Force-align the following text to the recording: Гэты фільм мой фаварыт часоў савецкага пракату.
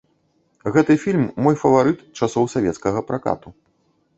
Гэты 0.77 0.95
фільм 1.03 1.27
мой 1.47 1.55
фаварыт 1.65 1.99
часоў 2.19 2.51
савецкага 2.55 2.99
пракату. 3.11 3.47